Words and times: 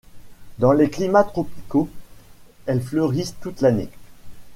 Dans 0.57 0.71
les 0.71 0.89
climats 0.89 1.23
tropicaux, 1.23 1.87
elles 2.65 2.81
fleurissent 2.81 3.35
toute 3.39 3.61
l'année. 3.61 3.89